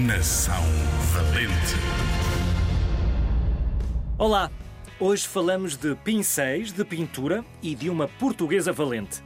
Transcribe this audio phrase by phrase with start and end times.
[0.00, 0.62] Geração
[1.12, 1.74] Valente.
[4.16, 4.50] Olá!
[4.98, 9.22] Hoje falamos de pincéis, de pintura e de uma portuguesa valente.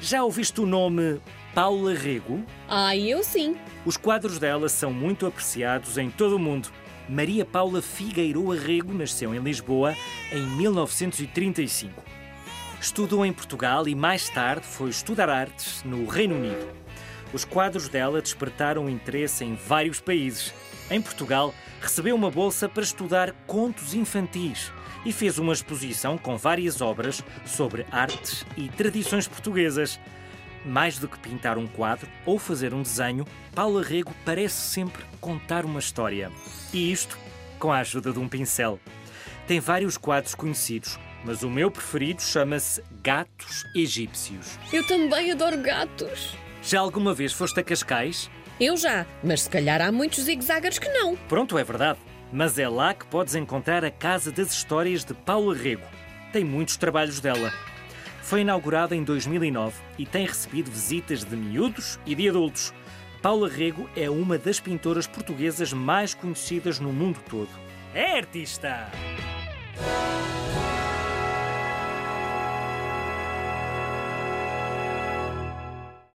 [0.00, 1.20] Já ouviste o nome
[1.54, 2.44] Paula Rego?
[2.68, 3.56] Ah, eu sim.
[3.84, 6.70] Os quadros dela são muito apreciados em todo o mundo.
[7.08, 9.94] Maria Paula Figueiroa Rego nasceu em Lisboa
[10.32, 12.02] em 1935.
[12.80, 16.85] Estudou em Portugal e mais tarde foi estudar artes no Reino Unido.
[17.32, 20.52] Os quadros dela despertaram interesse em vários países.
[20.90, 24.72] Em Portugal, recebeu uma bolsa para estudar contos infantis
[25.04, 30.00] e fez uma exposição com várias obras sobre artes e tradições portuguesas.
[30.64, 35.64] Mais do que pintar um quadro ou fazer um desenho, Paula Rego parece sempre contar
[35.64, 36.30] uma história.
[36.72, 37.16] E isto
[37.58, 38.80] com a ajuda de um pincel.
[39.46, 44.58] Tem vários quadros conhecidos, mas o meu preferido chama-se Gatos Egípcios.
[44.72, 46.36] Eu também adoro gatos.
[46.66, 48.28] Já alguma vez foste a Cascais?
[48.58, 51.14] Eu já, mas se calhar há muitos zigue-zagueiros que não.
[51.14, 52.00] Pronto, é verdade.
[52.32, 55.86] Mas é lá que podes encontrar a Casa das Histórias de Paula Rego.
[56.32, 57.52] Tem muitos trabalhos dela.
[58.20, 62.74] Foi inaugurada em 2009 e tem recebido visitas de miúdos e de adultos.
[63.22, 67.50] Paula Rego é uma das pintoras portuguesas mais conhecidas no mundo todo.
[67.94, 68.90] É artista!